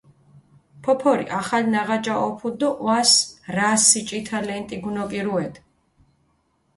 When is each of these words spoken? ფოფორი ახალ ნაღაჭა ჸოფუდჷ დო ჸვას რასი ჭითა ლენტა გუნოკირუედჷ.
ფოფორი 0.83 1.25
ახალ 1.39 1.63
ნაღაჭა 1.73 2.15
ჸოფუდჷ 2.21 2.57
დო 2.59 2.69
ჸვას 2.77 3.11
რასი 3.55 4.01
ჭითა 4.07 4.37
ლენტა 4.47 4.77
გუნოკირუედჷ. 4.83 5.57